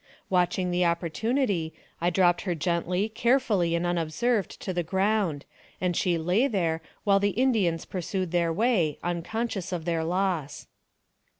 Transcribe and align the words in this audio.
Watching 0.31 0.71
the 0.71 0.83
opportunity, 0.83 1.75
I 2.01 2.09
dropped 2.09 2.41
her 2.41 2.55
gently, 2.55 3.07
carefully, 3.07 3.75
and 3.75 3.85
unobserved, 3.85 4.59
to 4.61 4.73
the 4.73 4.81
ground, 4.81 5.45
and 5.79 5.95
she 5.95 6.17
lay 6.17 6.47
there, 6.47 6.81
while 7.03 7.19
the 7.19 7.29
Indians 7.37 7.85
pursued 7.85 8.31
their 8.31 8.51
way, 8.51 8.97
uncon 9.03 9.45
scious 9.47 9.71
of 9.71 9.85
their 9.85 10.03
loss. 10.03 10.65